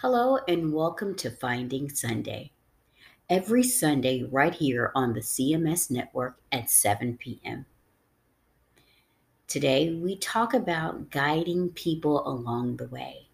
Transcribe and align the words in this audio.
Hello, 0.00 0.38
and 0.46 0.74
welcome 0.74 1.14
to 1.14 1.30
Finding 1.30 1.88
Sunday. 1.88 2.52
Every 3.30 3.62
Sunday, 3.62 4.24
right 4.30 4.52
here 4.54 4.92
on 4.94 5.14
the 5.14 5.22
CMS 5.22 5.90
network 5.90 6.38
at 6.52 6.68
7 6.68 7.16
p.m. 7.16 7.64
Today, 9.48 9.94
we 9.94 10.18
talk 10.18 10.52
about 10.52 11.08
guiding 11.08 11.70
people 11.70 12.28
along 12.28 12.76
the 12.76 12.88
way. 12.88 13.28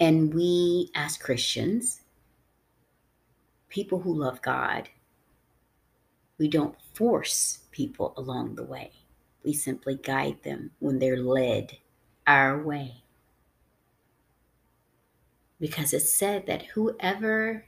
And 0.00 0.34
we, 0.34 0.90
as 0.96 1.16
Christians, 1.16 2.00
people 3.68 4.00
who 4.00 4.12
love 4.12 4.42
God, 4.42 4.88
we 6.36 6.48
don't 6.48 6.74
force 6.94 7.60
people 7.70 8.12
along 8.16 8.56
the 8.56 8.64
way. 8.64 8.90
We 9.44 9.52
simply 9.52 9.94
guide 9.94 10.42
them 10.42 10.72
when 10.80 10.98
they're 10.98 11.22
led 11.22 11.78
our 12.26 12.60
way. 12.60 13.03
Because 15.60 15.92
it 15.92 16.00
said 16.00 16.46
that 16.46 16.66
whoever 16.66 17.64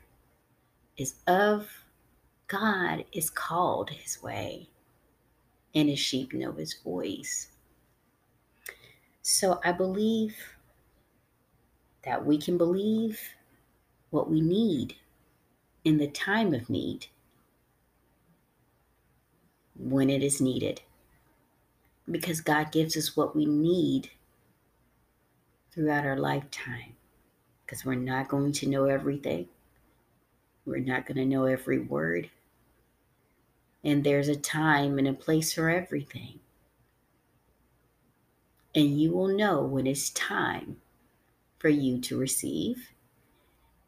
is 0.97 1.15
of 1.27 1.69
God 2.49 3.05
is 3.13 3.31
called 3.31 3.91
his 3.91 4.23
way, 4.23 4.69
and 5.75 5.89
his 5.89 5.99
sheep 5.99 6.33
know 6.33 6.53
his 6.53 6.75
voice. 6.75 7.49
So 9.23 9.61
I 9.65 9.73
believe 9.73 10.37
that 12.03 12.25
we 12.25 12.39
can 12.39 12.57
believe 12.57 13.21
what 14.11 14.31
we 14.31 14.41
need 14.41 14.95
in 15.85 15.99
the 15.99 16.07
time 16.09 16.55
of 16.55 16.71
need 16.71 17.07
when 19.79 20.09
it 20.09 20.23
is 20.23 20.41
needed. 20.41 20.81
Because 22.09 22.41
God 22.41 22.71
gives 22.71 22.97
us 22.97 23.17
what 23.17 23.35
we 23.35 23.45
need 23.45 24.11
throughout 25.73 26.07
our 26.07 26.17
lifetime. 26.17 26.95
Because 27.67 27.85
we're 27.85 27.97
not 27.97 28.29
going 28.29 28.53
to 28.53 28.69
know 28.69 28.85
everything, 28.85 29.49
we're 30.65 30.79
not 30.79 31.05
going 31.05 31.17
to 31.17 31.27
know 31.27 31.45
every 31.45 31.81
word. 31.81 32.31
And 33.85 34.03
there's 34.03 34.29
a 34.29 34.37
time 34.37 34.99
and 34.99 35.09
a 35.09 35.13
place 35.13 35.53
for 35.53 35.69
everything. 35.69 36.41
And 38.75 39.01
you 39.01 39.13
will 39.13 39.29
know 39.29 39.63
when 39.63 39.87
it's 39.87 40.11
time 40.11 40.77
for 41.59 41.69
you 41.69 42.01
to 42.03 42.19
receive 42.19 42.91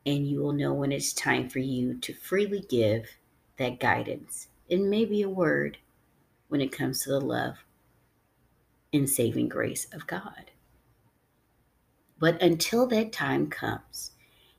and 0.06 0.26
you 0.26 0.40
will 0.40 0.52
know 0.52 0.72
when 0.72 0.90
it's 0.90 1.12
time 1.12 1.48
for 1.48 1.58
you 1.58 1.98
to 1.98 2.14
freely 2.14 2.64
give 2.68 3.06
that 3.58 3.78
guidance 3.78 4.48
and 4.70 4.88
maybe 4.88 5.20
a 5.22 5.28
word 5.28 5.78
when 6.48 6.60
it 6.60 6.72
comes 6.72 7.02
to 7.02 7.10
the 7.10 7.20
love 7.20 7.56
and 8.92 9.08
saving 9.08 9.48
grace 9.48 9.86
of 9.92 10.06
God. 10.06 10.50
But 12.18 12.40
until 12.42 12.86
that 12.88 13.12
time 13.12 13.48
comes, 13.48 14.12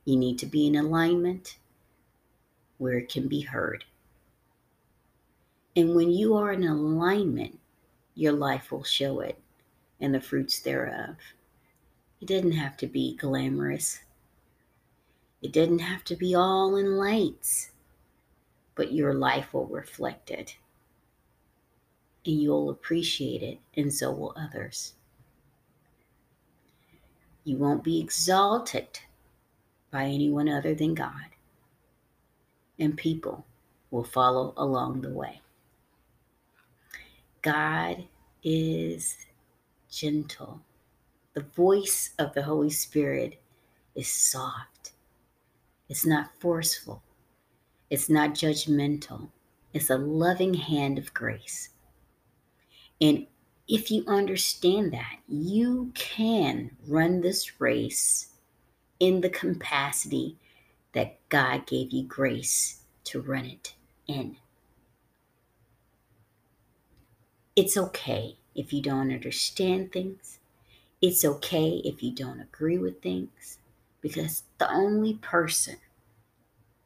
you 0.05 0.15
need 0.15 0.39
to 0.39 0.45
be 0.45 0.67
in 0.67 0.75
alignment 0.75 1.57
where 2.77 2.97
it 2.97 3.09
can 3.09 3.27
be 3.27 3.41
heard. 3.41 3.85
And 5.75 5.95
when 5.95 6.09
you 6.09 6.35
are 6.35 6.51
in 6.51 6.63
alignment, 6.63 7.59
your 8.15 8.33
life 8.33 8.71
will 8.71 8.83
show 8.83 9.19
it 9.19 9.39
and 9.99 10.13
the 10.13 10.21
fruits 10.21 10.59
thereof. 10.59 11.15
It 12.21 12.25
didn't 12.27 12.53
have 12.53 12.77
to 12.77 12.87
be 12.87 13.15
glamorous. 13.15 13.99
It 15.41 15.53
didn't 15.53 15.79
have 15.79 16.03
to 16.05 16.15
be 16.15 16.35
all 16.35 16.75
in 16.75 16.97
lights, 16.97 17.71
but 18.75 18.91
your 18.91 19.13
life 19.13 19.53
will 19.53 19.67
reflect 19.67 20.31
it. 20.31 20.57
And 22.25 22.41
you'll 22.41 22.69
appreciate 22.69 23.41
it, 23.41 23.59
and 23.75 23.93
so 23.93 24.11
will 24.11 24.33
others. 24.35 24.93
You 27.43 27.57
won't 27.57 27.83
be 27.83 27.99
exalted 27.99 28.99
by 29.91 30.05
anyone 30.05 30.49
other 30.49 30.75
than 30.75 30.93
God, 30.93 31.29
and 32.77 32.97
people 32.97 33.45
will 33.91 34.03
follow 34.03 34.53
along 34.57 35.01
the 35.01 35.09
way. 35.09 35.41
God 37.41 38.03
is 38.43 39.17
gentle. 39.89 40.61
The 41.33 41.41
voice 41.41 42.11
of 42.19 42.33
the 42.33 42.43
Holy 42.43 42.69
Spirit 42.69 43.41
is 43.95 44.07
soft 44.07 44.69
it's 45.89 46.05
not 46.05 46.29
forceful. 46.39 47.01
It's 47.89 48.09
not 48.09 48.35
judgmental. 48.35 49.29
It's 49.73 49.89
a 49.89 49.97
loving 49.97 50.53
hand 50.53 50.99
of 50.99 51.13
grace. 51.15 51.69
And 53.01 53.25
if 53.69 53.91
you 53.91 54.03
understand 54.07 54.91
that, 54.91 55.17
you 55.27 55.91
can 55.93 56.71
run 56.87 57.21
this 57.21 57.61
race 57.61 58.29
in 58.99 59.21
the 59.21 59.29
capacity 59.29 60.35
that 60.93 61.17
God 61.29 61.67
gave 61.67 61.91
you 61.91 62.03
grace 62.03 62.81
to 63.03 63.21
run 63.21 63.45
it 63.45 63.75
in. 64.07 64.37
It's 67.55 67.77
okay 67.77 68.37
if 68.55 68.73
you 68.73 68.81
don't 68.81 69.13
understand 69.13 69.91
things. 69.91 70.39
It's 70.99 71.23
okay 71.23 71.79
if 71.85 72.01
you 72.01 72.11
don't 72.11 72.41
agree 72.41 72.79
with 72.79 73.03
things 73.03 73.59
because 74.01 74.43
the 74.57 74.71
only 74.71 75.13
person, 75.13 75.77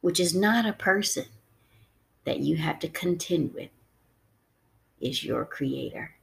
which 0.02 0.20
is 0.20 0.36
not 0.36 0.66
a 0.66 0.74
person, 0.74 1.26
that 2.26 2.40
you 2.40 2.58
have 2.58 2.80
to 2.80 2.90
contend 2.90 3.54
with 3.54 3.70
is 5.00 5.24
your 5.24 5.46
Creator. 5.46 6.16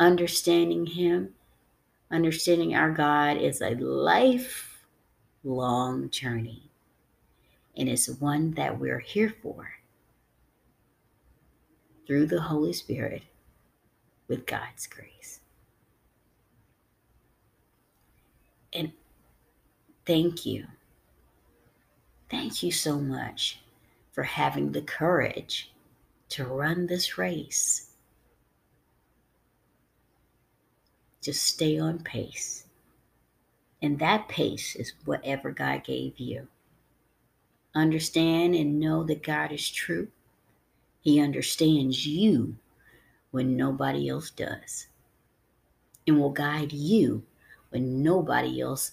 Understanding 0.00 0.86
Him, 0.86 1.34
understanding 2.10 2.74
our 2.74 2.90
God 2.90 3.36
is 3.36 3.60
a 3.60 3.74
lifelong 3.74 4.48
journey, 6.10 6.70
and 7.76 7.88
it's 7.88 8.08
one 8.08 8.52
that 8.52 8.80
we're 8.80 8.98
here 8.98 9.32
for 9.42 9.70
through 12.06 12.26
the 12.26 12.40
Holy 12.40 12.72
Spirit 12.72 13.22
with 14.26 14.46
God's 14.46 14.86
grace. 14.86 15.40
And 18.72 18.90
thank 20.06 20.46
you. 20.46 20.66
Thank 22.30 22.62
you 22.62 22.72
so 22.72 22.98
much 22.98 23.60
for 24.12 24.22
having 24.22 24.72
the 24.72 24.82
courage 24.82 25.70
to 26.30 26.44
run 26.46 26.86
this 26.86 27.18
race. 27.18 27.89
Just 31.20 31.42
stay 31.42 31.78
on 31.78 31.98
pace. 32.00 32.64
And 33.82 33.98
that 33.98 34.28
pace 34.28 34.76
is 34.76 34.92
whatever 35.04 35.50
God 35.50 35.84
gave 35.84 36.18
you. 36.18 36.48
Understand 37.74 38.54
and 38.54 38.80
know 38.80 39.04
that 39.04 39.22
God 39.22 39.52
is 39.52 39.68
true. 39.68 40.08
He 41.00 41.20
understands 41.20 42.06
you 42.06 42.56
when 43.30 43.56
nobody 43.56 44.08
else 44.08 44.30
does 44.30 44.86
and 46.06 46.18
will 46.18 46.30
guide 46.30 46.72
you 46.72 47.22
when 47.70 48.02
nobody 48.02 48.60
else 48.60 48.92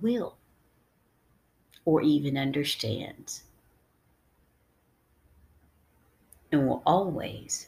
will 0.00 0.36
or 1.84 2.00
even 2.02 2.38
understands. 2.38 3.42
And 6.50 6.68
will 6.68 6.82
always 6.86 7.66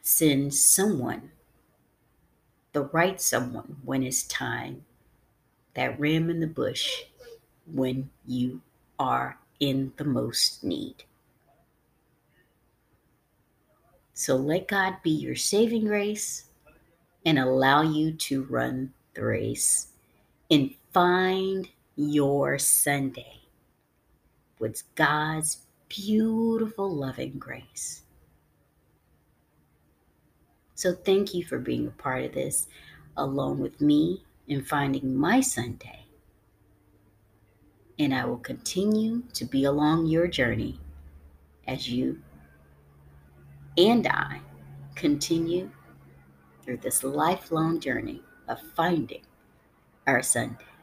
send 0.00 0.54
someone, 0.54 1.30
the 2.76 2.82
right 2.82 3.18
someone, 3.22 3.74
when 3.86 4.02
it's 4.02 4.24
time, 4.24 4.84
that 5.72 5.98
ram 5.98 6.28
in 6.28 6.40
the 6.40 6.46
bush 6.46 7.04
when 7.72 8.10
you 8.26 8.60
are 8.98 9.38
in 9.60 9.94
the 9.96 10.04
most 10.04 10.62
need. 10.62 11.04
So 14.12 14.36
let 14.36 14.68
God 14.68 14.96
be 15.02 15.08
your 15.08 15.36
saving 15.36 15.86
grace 15.86 16.50
and 17.24 17.38
allow 17.38 17.80
you 17.80 18.12
to 18.12 18.42
run 18.44 18.92
the 19.14 19.24
race 19.24 19.86
and 20.50 20.74
find 20.92 21.70
your 21.96 22.58
Sunday 22.58 23.40
with 24.58 24.82
God's 24.96 25.62
beautiful 25.88 26.94
loving 26.94 27.38
grace. 27.38 28.02
So, 30.76 30.92
thank 30.92 31.32
you 31.32 31.42
for 31.42 31.58
being 31.58 31.86
a 31.86 31.90
part 31.90 32.22
of 32.24 32.34
this 32.34 32.68
along 33.16 33.60
with 33.60 33.80
me 33.80 34.22
in 34.46 34.62
finding 34.62 35.16
my 35.16 35.40
Sunday. 35.40 36.04
And 37.98 38.14
I 38.14 38.26
will 38.26 38.36
continue 38.36 39.22
to 39.32 39.46
be 39.46 39.64
along 39.64 40.06
your 40.06 40.28
journey 40.28 40.78
as 41.66 41.88
you 41.88 42.20
and 43.78 44.06
I 44.06 44.40
continue 44.94 45.70
through 46.62 46.78
this 46.78 47.02
lifelong 47.02 47.80
journey 47.80 48.22
of 48.46 48.60
finding 48.74 49.22
our 50.06 50.22
Sunday. 50.22 50.75